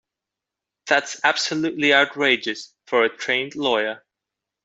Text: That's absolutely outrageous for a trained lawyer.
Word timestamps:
That's 0.87 1.21
absolutely 1.23 1.93
outrageous 1.93 2.73
for 2.87 3.03
a 3.05 3.15
trained 3.15 3.53
lawyer. 3.55 4.03